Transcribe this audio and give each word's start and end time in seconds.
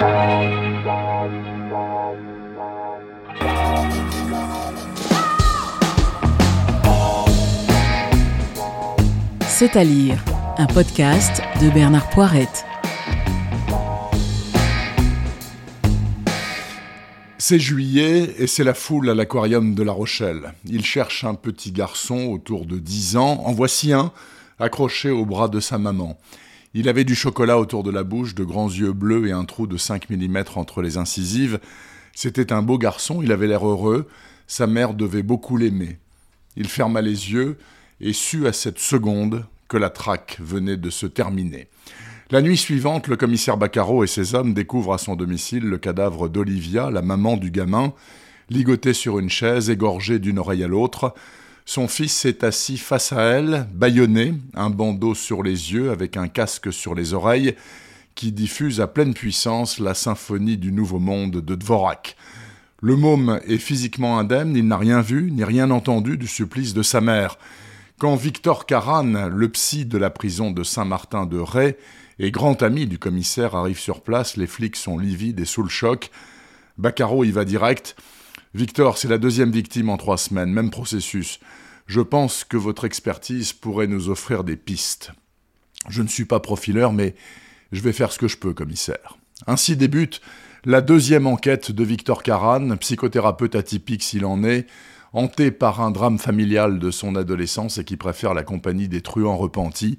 C'est 0.00 0.06
à 9.76 9.84
lire, 9.84 10.24
un 10.56 10.66
podcast 10.66 11.42
de 11.60 11.68
Bernard 11.68 12.08
Poirette. 12.08 12.64
C'est 17.36 17.58
juillet 17.58 18.34
et 18.38 18.46
c'est 18.46 18.64
la 18.64 18.72
foule 18.72 19.10
à 19.10 19.14
l'aquarium 19.14 19.74
de 19.74 19.82
La 19.82 19.92
Rochelle. 19.92 20.54
Il 20.64 20.82
cherche 20.82 21.24
un 21.24 21.34
petit 21.34 21.72
garçon 21.72 22.28
autour 22.28 22.64
de 22.64 22.78
10 22.78 23.18
ans. 23.18 23.42
En 23.44 23.52
voici 23.52 23.92
un, 23.92 24.12
accroché 24.58 25.10
au 25.10 25.26
bras 25.26 25.48
de 25.48 25.60
sa 25.60 25.76
maman. 25.76 26.16
Il 26.72 26.88
avait 26.88 27.04
du 27.04 27.16
chocolat 27.16 27.58
autour 27.58 27.82
de 27.82 27.90
la 27.90 28.04
bouche, 28.04 28.36
de 28.36 28.44
grands 28.44 28.68
yeux 28.68 28.92
bleus 28.92 29.26
et 29.26 29.32
un 29.32 29.44
trou 29.44 29.66
de 29.66 29.76
5 29.76 30.08
mm 30.08 30.44
entre 30.54 30.82
les 30.82 30.98
incisives. 30.98 31.58
C'était 32.14 32.52
un 32.52 32.62
beau 32.62 32.78
garçon, 32.78 33.22
il 33.22 33.32
avait 33.32 33.48
l'air 33.48 33.66
heureux. 33.66 34.06
Sa 34.46 34.68
mère 34.68 34.94
devait 34.94 35.24
beaucoup 35.24 35.56
l'aimer. 35.56 35.98
Il 36.56 36.68
ferma 36.68 37.02
les 37.02 37.32
yeux 37.32 37.58
et 38.00 38.12
sut 38.12 38.46
à 38.46 38.52
cette 38.52 38.78
seconde 38.78 39.44
que 39.66 39.76
la 39.76 39.90
traque 39.90 40.38
venait 40.40 40.76
de 40.76 40.90
se 40.90 41.06
terminer. 41.06 41.66
La 42.30 42.40
nuit 42.40 42.56
suivante, 42.56 43.08
le 43.08 43.16
commissaire 43.16 43.56
Baccaro 43.56 44.04
et 44.04 44.06
ses 44.06 44.36
hommes 44.36 44.54
découvrent 44.54 44.92
à 44.92 44.98
son 44.98 45.16
domicile 45.16 45.64
le 45.64 45.78
cadavre 45.78 46.28
d'Olivia, 46.28 46.88
la 46.90 47.02
maman 47.02 47.36
du 47.36 47.50
gamin, 47.50 47.92
ligotée 48.48 48.92
sur 48.92 49.18
une 49.18 49.30
chaise, 49.30 49.70
égorgée 49.70 50.20
d'une 50.20 50.38
oreille 50.38 50.62
à 50.62 50.68
l'autre. 50.68 51.14
Son 51.64 51.88
fils 51.88 52.24
est 52.24 52.42
assis 52.42 52.78
face 52.78 53.12
à 53.12 53.22
elle, 53.22 53.66
bâillonné, 53.72 54.34
un 54.54 54.70
bandeau 54.70 55.14
sur 55.14 55.42
les 55.42 55.72
yeux 55.72 55.90
avec 55.90 56.16
un 56.16 56.28
casque 56.28 56.72
sur 56.72 56.94
les 56.94 57.14
oreilles, 57.14 57.54
qui 58.14 58.32
diffuse 58.32 58.80
à 58.80 58.86
pleine 58.86 59.14
puissance 59.14 59.78
la 59.78 59.94
symphonie 59.94 60.56
du 60.56 60.72
Nouveau 60.72 60.98
Monde 60.98 61.40
de 61.40 61.54
Dvorak. 61.54 62.16
Le 62.82 62.96
môme 62.96 63.40
est 63.46 63.58
physiquement 63.58 64.18
indemne, 64.18 64.56
il 64.56 64.66
n'a 64.66 64.78
rien 64.78 65.00
vu 65.00 65.30
ni 65.30 65.44
rien 65.44 65.70
entendu 65.70 66.16
du 66.16 66.26
supplice 66.26 66.74
de 66.74 66.82
sa 66.82 67.00
mère. 67.00 67.38
Quand 67.98 68.16
Victor 68.16 68.64
Caran, 68.64 69.28
le 69.28 69.48
psy 69.50 69.84
de 69.84 69.98
la 69.98 70.08
prison 70.08 70.50
de 70.50 70.62
Saint-Martin 70.62 71.26
de 71.26 71.38
Ray 71.38 71.76
et 72.18 72.30
grand 72.30 72.62
ami 72.62 72.86
du 72.86 72.98
commissaire, 72.98 73.54
arrive 73.54 73.78
sur 73.78 74.00
place, 74.00 74.38
les 74.38 74.46
flics 74.46 74.76
sont 74.76 74.98
livides 74.98 75.40
et 75.40 75.44
sous 75.44 75.62
le 75.62 75.68
choc. 75.68 76.10
Baccaro 76.78 77.24
y 77.24 77.30
va 77.30 77.44
direct. 77.44 77.96
Victor, 78.52 78.98
c'est 78.98 79.08
la 79.08 79.18
deuxième 79.18 79.52
victime 79.52 79.90
en 79.90 79.96
trois 79.96 80.18
semaines, 80.18 80.52
même 80.52 80.70
processus. 80.70 81.38
Je 81.86 82.00
pense 82.00 82.42
que 82.42 82.56
votre 82.56 82.84
expertise 82.84 83.52
pourrait 83.52 83.86
nous 83.86 84.08
offrir 84.08 84.42
des 84.42 84.56
pistes. 84.56 85.12
Je 85.88 86.02
ne 86.02 86.08
suis 86.08 86.24
pas 86.24 86.40
profileur, 86.40 86.92
mais 86.92 87.14
je 87.70 87.80
vais 87.80 87.92
faire 87.92 88.10
ce 88.10 88.18
que 88.18 88.26
je 88.26 88.36
peux, 88.36 88.52
commissaire. 88.52 89.18
Ainsi 89.46 89.76
débute 89.76 90.20
la 90.64 90.80
deuxième 90.80 91.28
enquête 91.28 91.70
de 91.70 91.84
Victor 91.84 92.24
Caran, 92.24 92.76
psychothérapeute 92.76 93.54
atypique 93.54 94.02
s'il 94.02 94.24
en 94.24 94.42
est, 94.42 94.66
hanté 95.12 95.52
par 95.52 95.80
un 95.80 95.92
drame 95.92 96.18
familial 96.18 96.78
de 96.80 96.90
son 96.90 97.14
adolescence 97.14 97.78
et 97.78 97.84
qui 97.84 97.96
préfère 97.96 98.34
la 98.34 98.42
compagnie 98.42 98.88
des 98.88 99.00
truands 99.00 99.36
repentis 99.36 99.98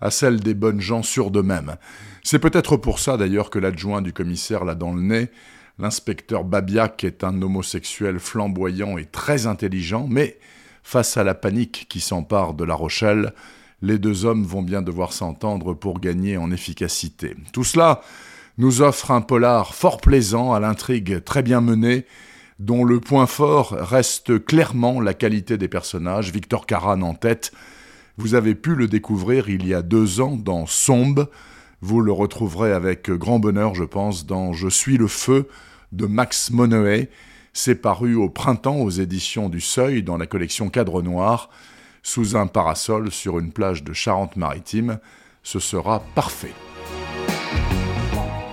à 0.00 0.10
celle 0.10 0.40
des 0.40 0.54
bonnes 0.54 0.80
gens 0.80 1.02
sûrs 1.02 1.30
d'eux-mêmes. 1.30 1.76
C'est 2.22 2.38
peut-être 2.38 2.76
pour 2.76 2.98
ça 3.00 3.16
d'ailleurs 3.16 3.50
que 3.50 3.58
l'adjoint 3.58 4.02
du 4.02 4.12
commissaire 4.12 4.64
l'a 4.64 4.74
dans 4.74 4.92
le 4.92 5.02
nez. 5.02 5.28
L'inspecteur 5.78 6.42
Babiac 6.42 7.04
est 7.04 7.22
un 7.22 7.40
homosexuel 7.40 8.18
flamboyant 8.18 8.98
et 8.98 9.04
très 9.04 9.46
intelligent, 9.46 10.06
mais 10.08 10.38
face 10.82 11.16
à 11.16 11.22
la 11.22 11.34
panique 11.34 11.86
qui 11.88 12.00
s'empare 12.00 12.54
de 12.54 12.64
La 12.64 12.74
Rochelle, 12.74 13.32
les 13.80 13.98
deux 13.98 14.24
hommes 14.24 14.44
vont 14.44 14.62
bien 14.62 14.82
devoir 14.82 15.12
s'entendre 15.12 15.74
pour 15.74 16.00
gagner 16.00 16.36
en 16.36 16.50
efficacité. 16.50 17.36
Tout 17.52 17.62
cela 17.62 18.00
nous 18.56 18.82
offre 18.82 19.12
un 19.12 19.20
polar 19.20 19.74
fort 19.74 20.00
plaisant 20.00 20.52
à 20.52 20.58
l'intrigue 20.58 21.22
très 21.22 21.42
bien 21.42 21.60
menée 21.60 22.06
dont 22.58 22.84
le 22.84 22.98
point 22.98 23.26
fort 23.26 23.70
reste 23.70 24.44
clairement 24.44 25.00
la 25.00 25.14
qualité 25.14 25.58
des 25.58 25.68
personnages, 25.68 26.32
Victor 26.32 26.66
Caran 26.66 27.02
en 27.02 27.14
tête. 27.14 27.52
Vous 28.16 28.34
avez 28.34 28.56
pu 28.56 28.74
le 28.74 28.88
découvrir 28.88 29.48
il 29.48 29.64
y 29.64 29.74
a 29.74 29.82
deux 29.82 30.20
ans 30.20 30.34
dans 30.34 30.66
Sombe. 30.66 31.28
Vous 31.80 32.00
le 32.00 32.10
retrouverez 32.10 32.72
avec 32.72 33.08
grand 33.10 33.38
bonheur, 33.38 33.74
je 33.74 33.84
pense, 33.84 34.26
dans 34.26 34.52
Je 34.52 34.68
suis 34.68 34.96
le 34.96 35.06
feu 35.06 35.48
de 35.92 36.06
Max 36.06 36.50
Monnoé. 36.50 37.08
C'est 37.52 37.76
paru 37.76 38.16
au 38.16 38.28
printemps 38.28 38.80
aux 38.80 38.90
éditions 38.90 39.48
du 39.48 39.60
Seuil 39.60 40.02
dans 40.02 40.16
la 40.16 40.26
collection 40.26 40.70
Cadre 40.70 41.02
Noir, 41.02 41.50
sous 42.02 42.36
un 42.36 42.46
parasol 42.46 43.12
sur 43.12 43.38
une 43.38 43.52
plage 43.52 43.84
de 43.84 43.92
Charente-Maritime. 43.92 44.98
Ce 45.42 45.60
sera 45.60 46.00
parfait. 46.14 46.52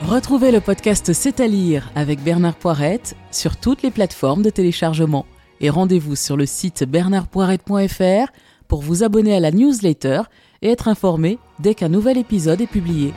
Retrouvez 0.01 0.51
le 0.51 0.61
podcast 0.61 1.11
C'est 1.13 1.39
à 1.39 1.47
lire 1.47 1.91
avec 1.95 2.21
Bernard 2.23 2.55
Poirette 2.55 3.15
sur 3.31 3.57
toutes 3.57 3.81
les 3.81 3.89
plateformes 3.89 4.43
de 4.43 4.51
téléchargement 4.51 5.25
et 5.61 5.71
rendez-vous 5.71 6.15
sur 6.15 6.37
le 6.37 6.45
site 6.45 6.83
bernardpoirette.fr 6.83 8.31
pour 8.67 8.81
vous 8.81 9.03
abonner 9.03 9.35
à 9.35 9.39
la 9.39 9.51
newsletter 9.51 10.21
et 10.65 10.71
être 10.71 10.87
informé 10.87 11.37
dès 11.59 11.75
qu'un 11.75 11.89
nouvel 11.89 12.17
épisode 12.17 12.59
est 12.59 12.67
publié. 12.67 13.13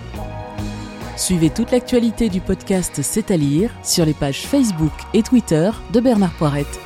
Suivez 1.17 1.51
toute 1.51 1.73
l'actualité 1.73 2.29
du 2.29 2.41
podcast 2.41 3.01
C'est 3.03 3.31
à 3.31 3.37
lire 3.37 3.71
sur 3.83 4.05
les 4.05 4.15
pages 4.15 4.47
Facebook 4.47 4.93
et 5.15 5.23
Twitter 5.23 5.71
de 5.93 6.01
Bernard 6.01 6.35
Poirette. 6.35 6.79